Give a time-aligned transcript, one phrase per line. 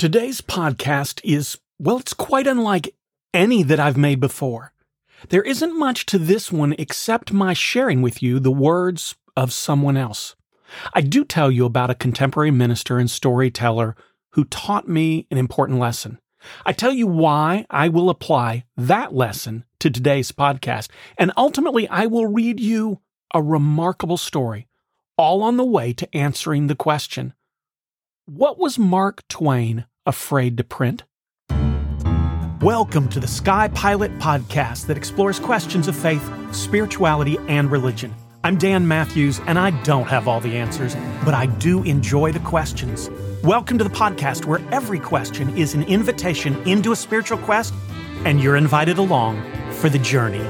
[0.00, 2.94] Today's podcast is, well, it's quite unlike
[3.34, 4.72] any that I've made before.
[5.28, 9.98] There isn't much to this one except my sharing with you the words of someone
[9.98, 10.36] else.
[10.94, 13.94] I do tell you about a contemporary minister and storyteller
[14.30, 16.18] who taught me an important lesson.
[16.64, 20.88] I tell you why I will apply that lesson to today's podcast,
[21.18, 23.02] and ultimately I will read you
[23.34, 24.66] a remarkable story,
[25.18, 27.34] all on the way to answering the question
[28.24, 31.04] What was Mark Twain afraid to print?
[32.60, 36.22] Welcome to the Sky Pilot podcast that explores questions of faith,
[36.54, 38.14] spirituality, and religion.
[38.44, 40.94] I'm Dan Matthews, and I don't have all the answers,
[41.24, 43.10] but I do enjoy the questions.
[43.42, 47.74] Welcome to the podcast where every question is an invitation into a spiritual quest,
[48.24, 49.42] and you're invited along
[49.72, 50.40] for the journey.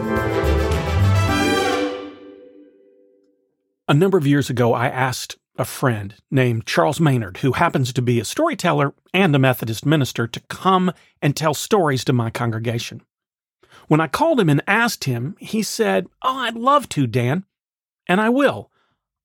[3.89, 8.03] A number of years ago, I asked a friend named Charles Maynard, who happens to
[8.03, 13.03] be a storyteller and a Methodist minister, to come and tell stories to my congregation.
[13.89, 17.45] When I called him and asked him, he said, Oh, I'd love to, Dan,
[18.09, 18.71] and I will,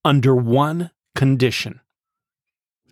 [0.04, 1.82] under one condition.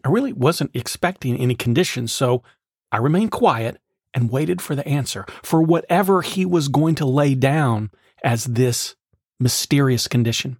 [0.03, 2.43] I really wasn't expecting any conditions, so
[2.91, 3.79] I remained quiet
[4.13, 7.89] and waited for the answer, for whatever he was going to lay down
[8.23, 8.95] as this
[9.39, 10.57] mysterious condition.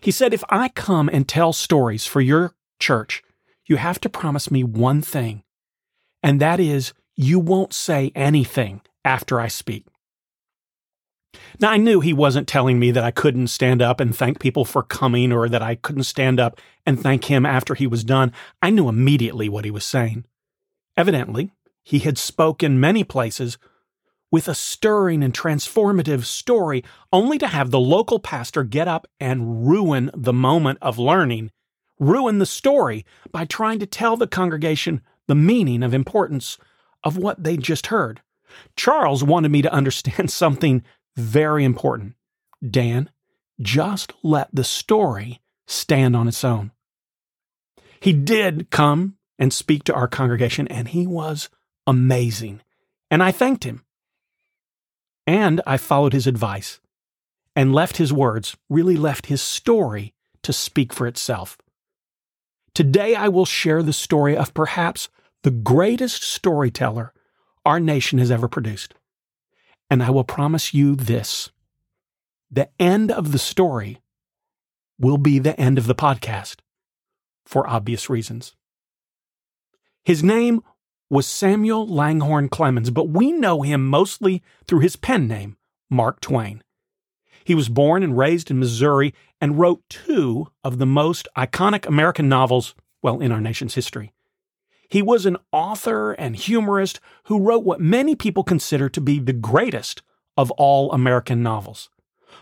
[0.00, 3.22] He said, If I come and tell stories for your church,
[3.66, 5.42] you have to promise me one thing,
[6.22, 9.86] and that is you won't say anything after I speak.
[11.60, 14.64] Now, I knew he wasn't telling me that I couldn't stand up and thank people
[14.64, 18.32] for coming or that I couldn't stand up and thank him after he was done.
[18.60, 20.24] I knew immediately what he was saying.
[20.96, 23.58] Evidently, he had spoken many places
[24.30, 29.66] with a stirring and transformative story, only to have the local pastor get up and
[29.66, 31.50] ruin the moment of learning,
[31.98, 36.58] ruin the story by trying to tell the congregation the meaning of importance
[37.04, 38.20] of what they just heard.
[38.76, 40.82] Charles wanted me to understand something
[41.16, 42.14] very important.
[42.68, 43.10] Dan,
[43.60, 46.72] just let the story stand on its own.
[48.00, 51.48] He did come and speak to our congregation, and he was
[51.86, 52.60] amazing.
[53.10, 53.84] And I thanked him.
[55.26, 56.80] And I followed his advice
[57.54, 61.58] and left his words, really left his story to speak for itself.
[62.74, 65.08] Today I will share the story of perhaps
[65.42, 67.12] the greatest storyteller
[67.64, 68.94] our nation has ever produced.
[69.90, 71.50] And I will promise you this
[72.50, 74.00] the end of the story
[74.98, 76.56] will be the end of the podcast
[77.44, 78.54] for obvious reasons.
[80.04, 80.62] His name
[81.10, 85.56] was Samuel Langhorne Clemens, but we know him mostly through his pen name,
[85.90, 86.62] Mark Twain.
[87.44, 92.28] He was born and raised in Missouri and wrote two of the most iconic American
[92.28, 94.12] novels, well, in our nation's history.
[94.88, 99.32] He was an author and humorist who wrote what many people consider to be the
[99.32, 100.02] greatest
[100.36, 101.90] of all American novels.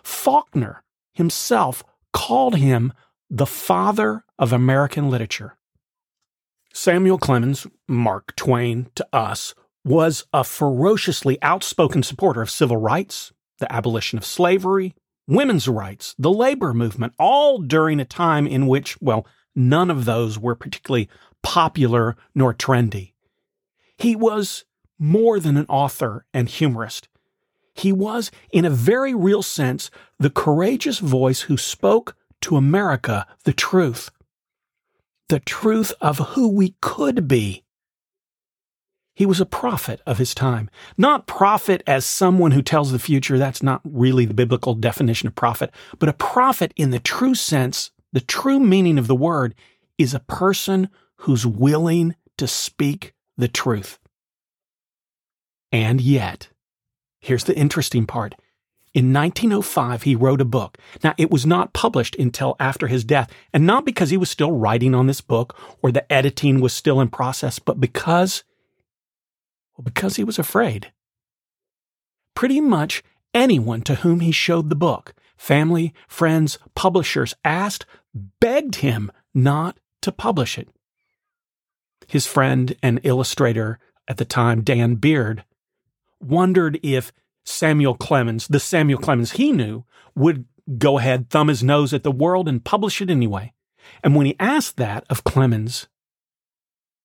[0.02, 2.92] Faulkner himself called him
[3.30, 5.57] the father of American literature.
[6.78, 9.52] Samuel Clemens, Mark Twain to us,
[9.84, 14.94] was a ferociously outspoken supporter of civil rights, the abolition of slavery,
[15.26, 20.38] women's rights, the labor movement, all during a time in which, well, none of those
[20.38, 21.08] were particularly
[21.42, 23.12] popular nor trendy.
[23.96, 24.64] He was
[25.00, 27.08] more than an author and humorist.
[27.74, 29.90] He was, in a very real sense,
[30.20, 34.12] the courageous voice who spoke to America the truth
[35.28, 37.64] the truth of who we could be.
[39.14, 40.70] He was a prophet of his time.
[40.96, 45.34] Not prophet as someone who tells the future, that's not really the biblical definition of
[45.34, 49.54] prophet, but a prophet in the true sense, the true meaning of the word,
[49.98, 53.98] is a person who's willing to speak the truth.
[55.72, 56.48] And yet,
[57.18, 58.36] here's the interesting part
[58.98, 60.76] in 1905, he wrote a book.
[61.04, 64.50] Now, it was not published until after his death, and not because he was still
[64.50, 68.42] writing on this book or the editing was still in process, but because,
[69.76, 70.90] well, because he was afraid.
[72.34, 77.86] Pretty much anyone to whom he showed the book, family, friends, publishers, asked,
[78.40, 80.68] begged him not to publish it.
[82.08, 83.78] His friend and illustrator
[84.08, 85.44] at the time, Dan Beard,
[86.18, 87.12] wondered if
[87.48, 89.84] Samuel Clemens, the Samuel Clemens he knew,
[90.14, 90.44] would
[90.76, 93.52] go ahead, thumb his nose at the world, and publish it anyway.
[94.04, 95.88] And when he asked that of Clemens,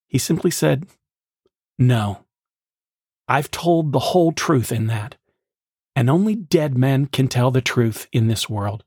[0.08, 0.86] he simply said,
[1.80, 2.26] No.
[3.28, 5.16] I've told the whole truth in that.
[5.96, 8.84] And only dead men can tell the truth in this world.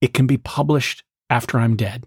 [0.00, 2.04] It can be published after I'm dead.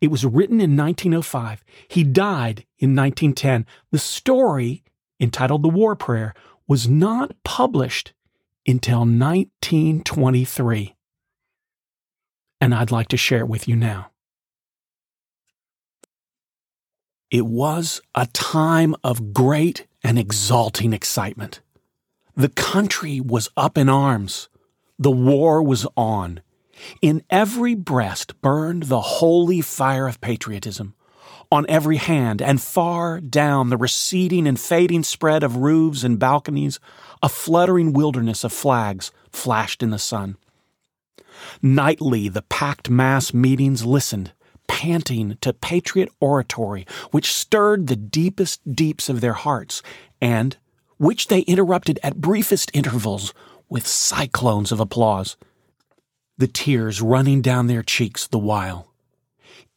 [0.00, 1.62] It was written in 1905.
[1.88, 3.66] He died in 1910.
[3.90, 4.82] The story,
[5.20, 6.34] entitled The War Prayer,
[6.66, 8.12] was not published
[8.66, 10.96] until 1923.
[12.60, 14.10] And I'd like to share it with you now.
[17.30, 21.60] It was a time of great and exalting excitement.
[22.36, 24.48] The country was up in arms.
[24.98, 26.40] The war was on.
[27.00, 30.94] In every breast burned the holy fire of patriotism.
[31.50, 36.80] On every hand and far down the receding and fading spread of roofs and balconies,
[37.22, 40.36] a fluttering wilderness of flags flashed in the sun.
[41.62, 44.32] Nightly, the packed mass meetings listened,
[44.66, 49.82] panting to patriot oratory, which stirred the deepest deeps of their hearts,
[50.20, 50.56] and
[50.98, 53.32] which they interrupted at briefest intervals
[53.68, 55.36] with cyclones of applause,
[56.38, 58.92] the tears running down their cheeks the while.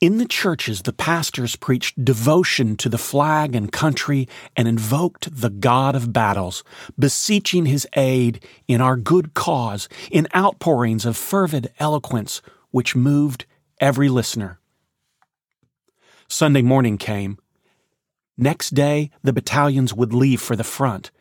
[0.01, 5.49] In the churches, the pastors preached devotion to the flag and country and invoked the
[5.49, 6.63] God of battles,
[6.97, 12.41] beseeching his aid in our good cause in outpourings of fervid eloquence
[12.71, 13.45] which moved
[13.81, 14.59] every listener.
[16.29, 17.37] Sunday morning came.
[18.37, 21.11] Next day, the battalions would leave for the front.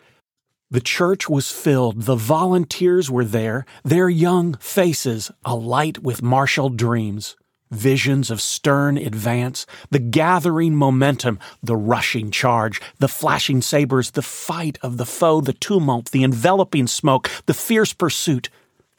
[0.70, 2.02] The church was filled.
[2.02, 7.34] The volunteers were there, their young faces alight with martial dreams
[7.70, 14.78] visions of stern advance, the gathering momentum, the rushing charge, the flashing sabers, the fight
[14.82, 18.48] of the foe, the tumult, the enveloping smoke, the fierce pursuit,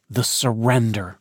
[0.09, 1.17] the surrender.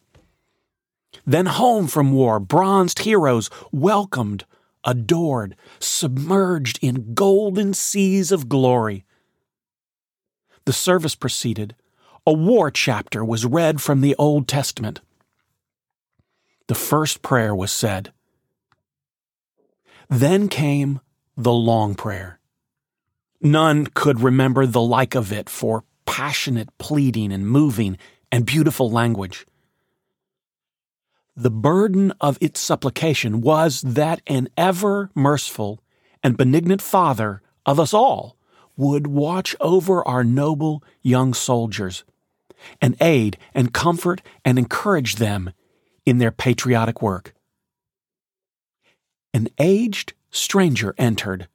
[1.26, 4.44] Then home from war, bronzed heroes welcomed,
[4.84, 9.04] adored, submerged in golden seas of glory.
[10.64, 11.74] The service proceeded.
[12.26, 15.00] A war chapter was read from the Old Testament
[16.68, 18.12] the first prayer was said.
[20.08, 21.00] Then came
[21.36, 22.38] the long prayer.
[23.40, 27.98] None could remember the like of it for passionate pleading and moving
[28.30, 29.46] and beautiful language.
[31.36, 35.80] The burden of its supplication was that an ever merciful
[36.22, 38.36] and benignant Father of us all
[38.76, 42.04] would watch over our noble young soldiers
[42.80, 45.52] and aid and comfort and encourage them
[46.08, 47.34] in their patriotic work.
[49.34, 51.48] An aged stranger entered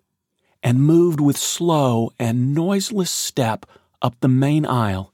[0.61, 3.65] and moved with slow and noiseless step
[4.01, 5.11] up the main aisle.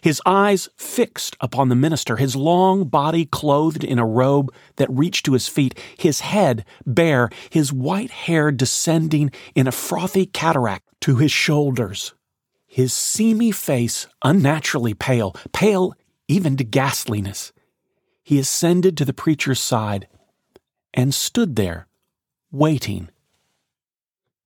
[0.00, 5.26] His eyes fixed upon the minister, his long body clothed in a robe that reached
[5.26, 11.16] to his feet, his head bare, his white hair descending in a frothy cataract to
[11.16, 12.14] his shoulders,
[12.66, 15.92] his seamy face unnaturally pale, pale
[16.28, 17.52] even to ghastliness
[18.24, 20.08] he ascended to the preacher's side
[20.92, 21.86] and stood there,
[22.50, 23.10] waiting.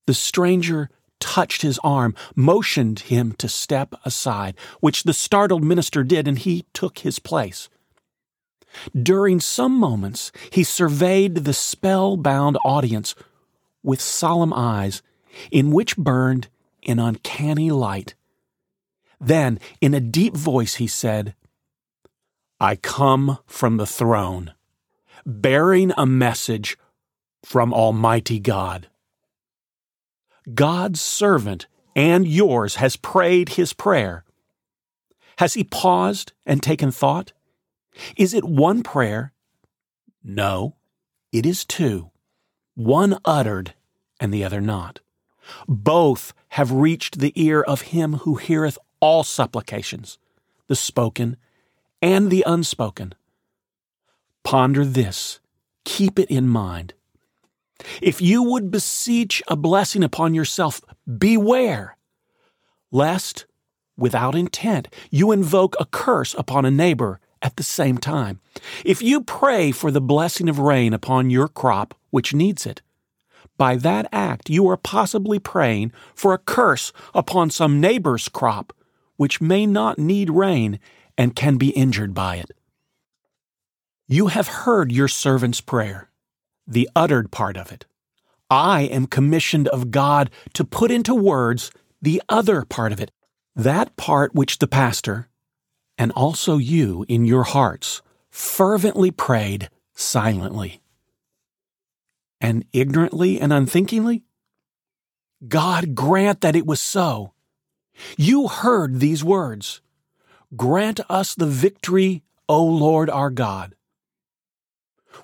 [0.06, 0.90] The stranger
[1.20, 6.66] touched his arm, motioned him to step aside, which the startled minister did, and he
[6.72, 7.68] took his place.
[9.00, 13.14] During some moments, he surveyed the spellbound audience
[13.82, 15.02] with solemn eyes
[15.50, 16.48] in which burned
[16.86, 18.14] an uncanny light.
[19.20, 21.34] Then, in a deep voice, he said,
[22.60, 24.52] I come from the throne,
[25.24, 26.76] bearing a message
[27.44, 28.88] from Almighty God.
[30.54, 34.24] God's servant and yours has prayed his prayer.
[35.38, 37.32] Has he paused and taken thought?
[38.16, 39.32] Is it one prayer?
[40.24, 40.76] No,
[41.30, 42.10] it is two,
[42.74, 43.74] one uttered
[44.18, 44.98] and the other not.
[45.68, 50.18] Both have reached the ear of him who heareth all supplications,
[50.66, 51.36] the spoken
[52.00, 53.14] and the unspoken.
[54.44, 55.40] Ponder this,
[55.84, 56.94] keep it in mind.
[58.02, 60.80] If you would beseech a blessing upon yourself,
[61.18, 61.96] beware
[62.90, 63.46] lest,
[63.96, 68.40] without intent, you invoke a curse upon a neighbor at the same time.
[68.84, 72.82] If you pray for the blessing of rain upon your crop, which needs it,
[73.56, 78.72] by that act you are possibly praying for a curse upon some neighbor's crop,
[79.16, 80.78] which may not need rain
[81.18, 82.52] and can be injured by it.
[84.06, 86.08] You have heard your servant's prayer,
[86.66, 87.84] the uttered part of it.
[88.48, 91.70] I am commissioned of God to put into words
[92.00, 93.10] the other part of it,
[93.54, 95.28] that part which the pastor,
[95.98, 100.80] and also you in your hearts, fervently prayed silently.
[102.40, 104.22] And ignorantly and unthinkingly?
[105.46, 107.34] God grant that it was so.
[108.16, 109.80] You heard these words.
[110.56, 113.74] Grant us the victory, O Lord our God.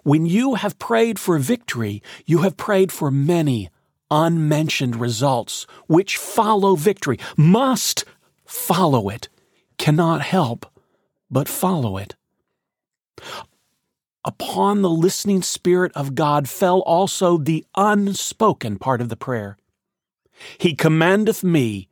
[0.02, 3.70] When you have prayed for victory, you have prayed for many
[4.10, 8.04] unmentioned results, which follow victory, must
[8.44, 9.28] follow it,
[9.78, 10.66] cannot help
[11.30, 12.14] but follow it.
[14.24, 19.56] Upon the listening Spirit of God fell also the unspoken part of the prayer.
[20.58, 21.88] He commandeth me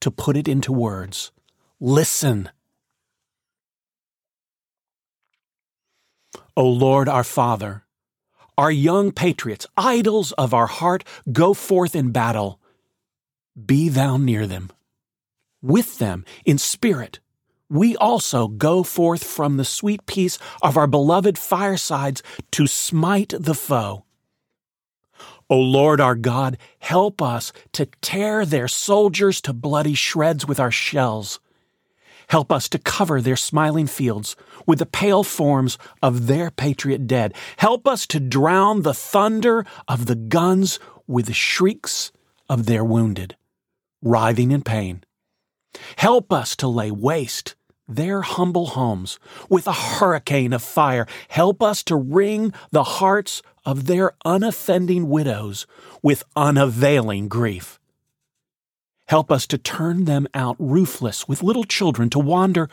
[0.00, 1.32] to put it into words.
[1.80, 2.50] Listen.
[6.58, 7.84] O Lord our Father,
[8.56, 12.58] our young patriots, idols of our heart, go forth in battle.
[13.66, 14.70] Be thou near them.
[15.60, 17.20] With them, in spirit,
[17.68, 22.22] we also go forth from the sweet peace of our beloved firesides
[22.52, 24.06] to smite the foe.
[25.50, 30.70] O Lord our God, help us to tear their soldiers to bloody shreds with our
[30.70, 31.38] shells.
[32.28, 37.34] Help us to cover their smiling fields with the pale forms of their patriot dead.
[37.58, 42.10] Help us to drown the thunder of the guns with the shrieks
[42.48, 43.36] of their wounded,
[44.02, 45.04] writhing in pain.
[45.96, 47.54] Help us to lay waste
[47.88, 49.18] their humble homes
[49.48, 51.06] with a hurricane of fire.
[51.28, 55.66] Help us to wring the hearts of their unoffending widows
[56.02, 57.78] with unavailing grief.
[59.06, 62.68] Help us to turn them out roofless with little children to wander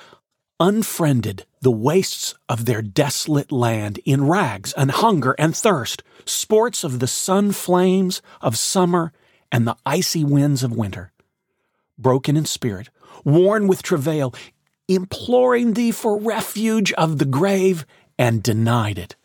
[0.60, 7.00] unfriended the wastes of their desolate land in rags and hunger and thirst, sports of
[7.00, 9.12] the sun flames of summer
[9.52, 11.12] and the icy winds of winter.
[11.98, 12.90] Broken in spirit,
[13.24, 14.34] worn with travail,
[14.88, 17.86] imploring thee for refuge of the grave,
[18.18, 19.16] and denied it.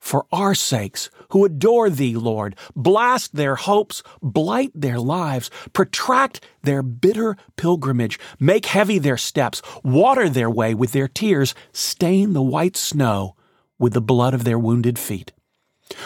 [0.00, 6.82] For our sakes, who adore thee, Lord, blast their hopes, blight their lives, protract their
[6.82, 12.76] bitter pilgrimage, make heavy their steps, water their way with their tears, stain the white
[12.76, 13.36] snow
[13.78, 15.32] with the blood of their wounded feet.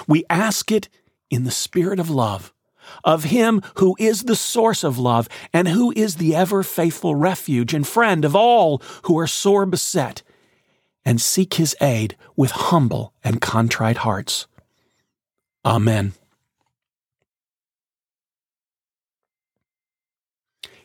[0.07, 0.89] We ask it
[1.31, 2.53] in the spirit of love
[3.03, 7.73] of Him who is the source of love and who is the ever faithful refuge
[7.73, 10.23] and friend of all who are sore beset,
[11.05, 14.47] and seek His aid with humble and contrite hearts.
[15.65, 16.13] Amen.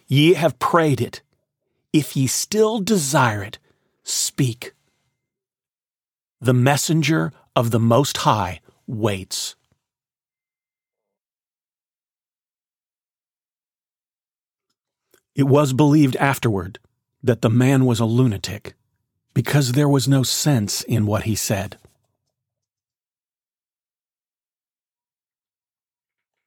[0.07, 1.21] Ye have prayed it.
[1.93, 3.59] If ye still desire it,
[4.03, 4.73] speak.
[6.41, 9.55] The messenger of the Most High waits.
[15.35, 16.79] It was believed afterward
[17.21, 18.73] that the man was a lunatic
[19.39, 21.77] because there was no sense in what he said.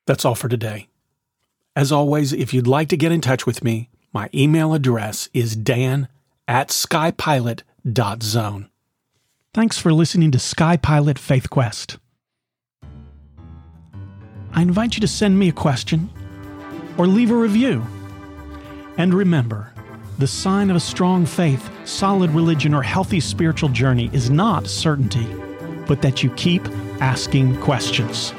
[0.07, 0.89] That's all for today.
[1.75, 5.57] As always, if you'd like to get in touch with me, my email address is
[5.57, 6.09] dan
[6.47, 8.69] at skypilot.zone.
[9.55, 11.97] Thanks for listening to Skypilot Faith Quest.
[14.53, 16.11] I invite you to send me a question
[16.99, 17.87] or leave a review.
[18.99, 19.72] And remember,
[20.23, 25.27] the sign of a strong faith, solid religion, or healthy spiritual journey is not certainty,
[25.89, 26.65] but that you keep
[27.01, 28.33] asking questions.